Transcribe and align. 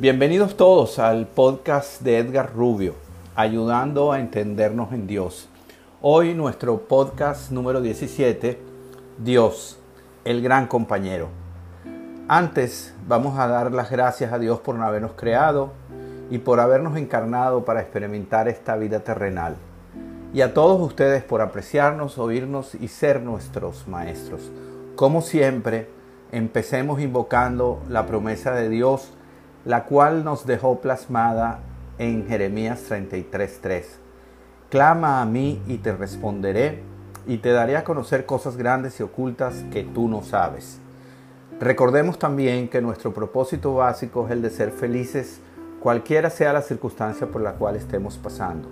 Bienvenidos 0.00 0.56
todos 0.56 1.00
al 1.00 1.26
podcast 1.26 2.02
de 2.02 2.18
Edgar 2.18 2.52
Rubio, 2.54 2.94
ayudando 3.34 4.12
a 4.12 4.20
entendernos 4.20 4.92
en 4.92 5.08
Dios. 5.08 5.48
Hoy 6.00 6.34
nuestro 6.34 6.82
podcast 6.82 7.50
número 7.50 7.80
17, 7.80 8.60
Dios, 9.18 9.80
el 10.24 10.40
gran 10.40 10.68
compañero. 10.68 11.30
Antes 12.28 12.94
vamos 13.08 13.40
a 13.40 13.48
dar 13.48 13.72
las 13.72 13.90
gracias 13.90 14.32
a 14.32 14.38
Dios 14.38 14.60
por 14.60 14.80
habernos 14.80 15.14
creado 15.16 15.72
y 16.30 16.38
por 16.38 16.60
habernos 16.60 16.96
encarnado 16.96 17.64
para 17.64 17.80
experimentar 17.80 18.46
esta 18.46 18.76
vida 18.76 19.00
terrenal. 19.00 19.56
Y 20.32 20.42
a 20.42 20.54
todos 20.54 20.80
ustedes 20.80 21.24
por 21.24 21.40
apreciarnos, 21.40 22.18
oírnos 22.18 22.76
y 22.76 22.86
ser 22.86 23.20
nuestros 23.20 23.88
maestros. 23.88 24.52
Como 24.94 25.22
siempre, 25.22 25.90
empecemos 26.30 27.00
invocando 27.00 27.82
la 27.88 28.06
promesa 28.06 28.52
de 28.52 28.68
Dios 28.68 29.10
la 29.68 29.84
cual 29.84 30.24
nos 30.24 30.46
dejó 30.46 30.80
plasmada 30.80 31.58
en 31.98 32.26
Jeremías 32.26 32.82
33:3. 32.88 33.98
Clama 34.70 35.20
a 35.20 35.26
mí 35.26 35.60
y 35.66 35.76
te 35.76 35.92
responderé 35.94 36.80
y 37.26 37.36
te 37.36 37.50
daré 37.52 37.76
a 37.76 37.84
conocer 37.84 38.24
cosas 38.24 38.56
grandes 38.56 38.98
y 38.98 39.02
ocultas 39.02 39.66
que 39.70 39.82
tú 39.84 40.08
no 40.08 40.22
sabes. 40.22 40.80
Recordemos 41.60 42.18
también 42.18 42.68
que 42.68 42.80
nuestro 42.80 43.12
propósito 43.12 43.74
básico 43.74 44.24
es 44.24 44.32
el 44.32 44.40
de 44.40 44.48
ser 44.48 44.70
felices 44.70 45.42
cualquiera 45.80 46.30
sea 46.30 46.54
la 46.54 46.62
circunstancia 46.62 47.26
por 47.26 47.42
la 47.42 47.52
cual 47.52 47.76
estemos 47.76 48.16
pasando. 48.16 48.70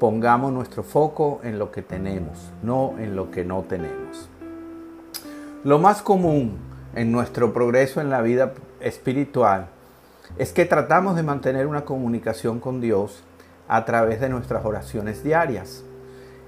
Pongamos 0.00 0.52
nuestro 0.52 0.82
foco 0.82 1.38
en 1.44 1.56
lo 1.60 1.70
que 1.70 1.82
tenemos, 1.82 2.50
no 2.64 2.94
en 2.98 3.14
lo 3.14 3.30
que 3.30 3.44
no 3.44 3.62
tenemos. 3.62 4.28
Lo 5.62 5.78
más 5.78 6.02
común 6.02 6.56
en 6.96 7.12
nuestro 7.12 7.52
progreso 7.52 8.00
en 8.00 8.10
la 8.10 8.22
vida 8.22 8.54
espiritual 8.80 9.68
es 10.38 10.52
que 10.52 10.64
tratamos 10.64 11.16
de 11.16 11.22
mantener 11.22 11.66
una 11.66 11.84
comunicación 11.84 12.60
con 12.60 12.80
Dios 12.80 13.22
a 13.68 13.84
través 13.84 14.20
de 14.20 14.28
nuestras 14.28 14.64
oraciones 14.64 15.24
diarias. 15.24 15.82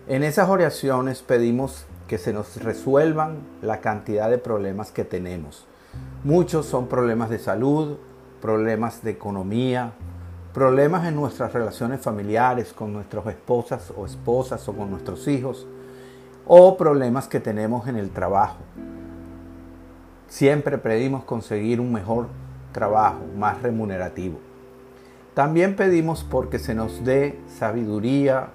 En 0.07 0.23
esas 0.23 0.49
oraciones 0.49 1.23
pedimos 1.23 1.87
que 2.07 2.19
se 2.19 2.33
nos 2.33 2.63
resuelvan 2.63 3.39
la 3.63 3.81
cantidad 3.81 4.31
de 4.31 4.39
problemas 4.39 4.91
que 4.91 5.05
tenemos. 5.05 5.67
Muchos 6.25 6.67
son 6.67 6.89
problemas 6.89 7.31
de 7.31 7.39
salud, 7.39 7.99
problemas 8.41 9.03
de 9.03 9.11
economía, 9.11 9.93
problemas 10.53 11.07
en 11.07 11.15
nuestras 11.15 11.53
relaciones 11.53 12.01
familiares 12.01 12.73
con 12.73 12.93
nuestras 12.93 13.27
esposas 13.27 13.93
o 13.97 14.07
esposas 14.07 14.67
o 14.69 14.73
con 14.73 14.91
nuestros 14.91 15.29
hijos, 15.29 15.67
o 16.47 16.77
problemas 16.77 17.29
que 17.29 17.41
tenemos 17.41 17.87
en 17.89 17.97
el 17.97 18.11
trabajo. 18.11 18.57
Siempre 20.29 20.79
pedimos 20.79 21.25
conseguir 21.25 21.81
un 21.81 21.93
mejor 21.93 22.29
trabajo 22.73 23.25
más 23.37 23.63
remunerativo. 23.63 24.39
También 25.35 25.77
pedimos 25.77 26.25
porque 26.25 26.59
se 26.59 26.75
nos 26.75 27.05
dé 27.05 27.39
sabiduría, 27.47 28.49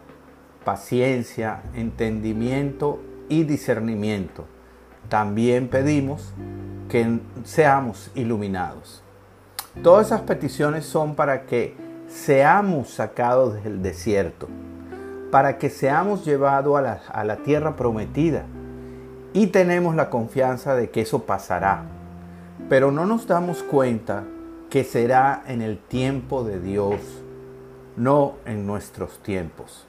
paciencia, 0.65 1.61
entendimiento 1.75 2.99
y 3.29 3.43
discernimiento. 3.43 4.45
También 5.09 5.67
pedimos 5.67 6.33
que 6.89 7.19
seamos 7.43 8.11
iluminados. 8.15 9.03
Todas 9.81 10.07
esas 10.07 10.21
peticiones 10.21 10.85
son 10.85 11.15
para 11.15 11.45
que 11.45 11.75
seamos 12.07 12.89
sacados 12.89 13.63
del 13.63 13.81
desierto, 13.81 14.47
para 15.31 15.57
que 15.57 15.69
seamos 15.69 16.25
llevados 16.25 16.77
a 17.09 17.23
la, 17.23 17.37
tierra 17.37 17.75
prometida 17.75 18.43
y 19.33 19.47
tenemos 19.47 19.95
la 19.95 20.11
confianza 20.11 20.75
de 20.75 20.91
que 20.91 21.01
eso 21.01 21.23
pasará 21.23 21.85
pero 22.69 22.91
no 22.91 23.05
nos 23.05 23.27
damos 23.27 23.63
cuenta 23.63 24.23
que 24.69 24.83
será 24.83 25.43
en 25.47 25.61
el 25.61 25.77
tiempo 25.77 26.43
de 26.43 26.59
Dios, 26.59 26.99
no 27.95 28.35
en 28.45 28.65
nuestros 28.65 29.19
tiempos. 29.19 29.87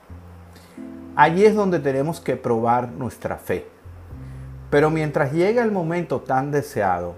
Allí 1.17 1.45
es 1.45 1.55
donde 1.55 1.79
tenemos 1.79 2.21
que 2.21 2.37
probar 2.37 2.91
nuestra 2.91 3.37
fe. 3.37 3.67
Pero 4.71 4.91
mientras 4.91 5.33
llega 5.33 5.63
el 5.63 5.71
momento 5.71 6.21
tan 6.21 6.51
deseado, 6.51 7.15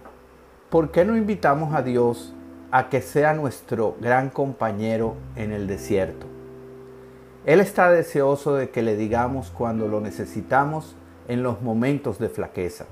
¿por 0.69 0.91
qué 0.91 1.05
no 1.05 1.17
invitamos 1.17 1.75
a 1.75 1.83
Dios 1.83 2.35
a 2.71 2.89
que 2.89 3.01
sea 3.01 3.33
nuestro 3.33 3.97
gran 4.01 4.31
compañero 4.31 5.15
en 5.35 5.53
el 5.53 5.67
desierto? 5.67 6.27
Él 7.47 7.61
está 7.61 7.91
deseoso 7.91 8.55
de 8.55 8.71
que 8.71 8.83
le 8.83 8.97
digamos 8.97 9.51
cuando 9.51 9.89
lo 9.89 10.01
necesitamos 10.01 10.97
en 11.29 11.43
los 11.43 11.63
momentos 11.63 12.19
de 12.19 12.29
flaqueza 12.29 12.87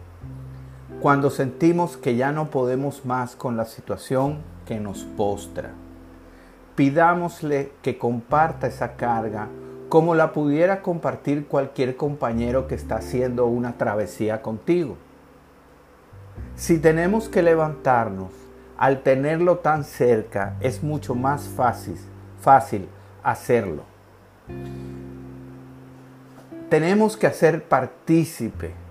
cuando 1.04 1.28
sentimos 1.28 1.98
que 1.98 2.16
ya 2.16 2.32
no 2.32 2.48
podemos 2.48 3.04
más 3.04 3.37
con 3.37 3.59
la 3.59 3.66
situación 3.66 4.38
que 4.65 4.81
nos 4.81 5.03
postra. 5.04 5.72
Pidámosle 6.76 7.72
que 7.82 7.98
comparta 7.98 8.69
esa 8.69 8.97
carga 8.97 9.48
como 9.91 10.15
la 10.15 10.32
pudiera 10.32 10.81
compartir 10.81 11.47
cualquier 11.47 11.98
compañero 11.98 12.66
que 12.66 12.75
está 12.75 12.97
haciendo 12.97 13.44
una 13.44 13.76
travesía 13.76 14.41
contigo. 14.41 14.97
Si 16.56 16.78
tenemos 16.78 17.28
que 17.28 17.42
levantarnos, 17.42 18.32
al 18.78 19.03
tenerlo 19.03 19.59
tan 19.59 19.84
cerca, 19.84 20.56
es 20.60 20.82
mucho 20.82 21.15
más 21.15 21.42
fácil, 21.48 21.98
fácil 22.41 22.88
hacerlo. 23.22 23.82
Tenemos 26.71 27.19
que 27.19 27.26
hacer 27.26 27.62
partícipe 27.65 28.84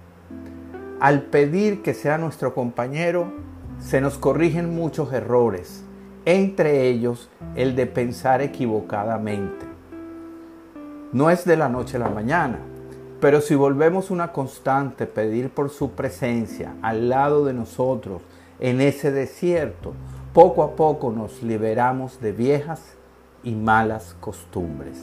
al 1.03 1.23
pedir 1.23 1.81
que 1.81 1.93
sea 1.93 2.17
nuestro 2.17 2.55
compañero, 2.55 3.27
se 3.77 3.99
nos 3.99 4.17
corrigen 4.17 4.73
muchos 4.73 5.11
errores, 5.11 5.83
entre 6.23 6.87
ellos 6.87 7.29
el 7.55 7.75
de 7.75 7.87
pensar 7.87 8.41
equivocadamente. 8.41 9.65
No 11.11 11.29
es 11.29 11.43
de 11.43 11.57
la 11.57 11.67
noche 11.67 11.97
a 11.97 11.99
la 11.99 12.07
mañana, 12.07 12.59
pero 13.19 13.41
si 13.41 13.53
volvemos 13.53 14.11
una 14.11 14.31
constante 14.31 15.05
pedir 15.05 15.49
por 15.49 15.71
su 15.71 15.91
presencia 15.91 16.73
al 16.81 17.09
lado 17.09 17.43
de 17.43 17.51
nosotros 17.51 18.21
en 18.61 18.79
ese 18.79 19.11
desierto, 19.11 19.91
poco 20.31 20.63
a 20.63 20.77
poco 20.77 21.11
nos 21.11 21.43
liberamos 21.43 22.21
de 22.21 22.31
viejas 22.31 22.81
y 23.43 23.55
malas 23.55 24.15
costumbres. 24.21 25.01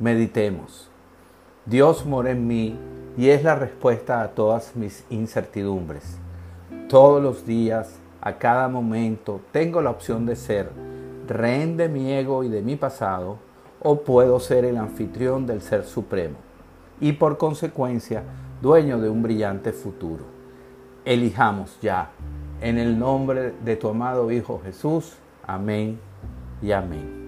Meditemos. 0.00 0.90
Dios 1.64 2.04
mora 2.04 2.30
en 2.30 2.46
mí 2.46 2.78
y 3.18 3.30
es 3.30 3.42
la 3.42 3.56
respuesta 3.56 4.22
a 4.22 4.28
todas 4.28 4.76
mis 4.76 5.04
incertidumbres. 5.10 6.16
Todos 6.88 7.20
los 7.20 7.44
días, 7.44 7.98
a 8.20 8.38
cada 8.38 8.68
momento, 8.68 9.40
tengo 9.50 9.82
la 9.82 9.90
opción 9.90 10.24
de 10.24 10.36
ser 10.36 10.70
rehén 11.26 11.76
de 11.76 11.88
mi 11.88 12.12
ego 12.12 12.44
y 12.44 12.48
de 12.48 12.62
mi 12.62 12.76
pasado 12.76 13.38
o 13.80 14.00
puedo 14.02 14.38
ser 14.38 14.64
el 14.64 14.76
anfitrión 14.76 15.46
del 15.46 15.62
Ser 15.62 15.84
Supremo 15.84 16.36
y 17.00 17.12
por 17.12 17.38
consecuencia 17.38 18.22
dueño 18.62 19.00
de 19.00 19.10
un 19.10 19.22
brillante 19.22 19.72
futuro. 19.72 20.24
Elijamos 21.04 21.76
ya, 21.82 22.10
en 22.60 22.78
el 22.78 22.98
nombre 22.98 23.52
de 23.64 23.76
tu 23.76 23.88
amado 23.88 24.30
Hijo 24.30 24.60
Jesús. 24.64 25.16
Amén 25.44 25.98
y 26.62 26.70
amén. 26.70 27.27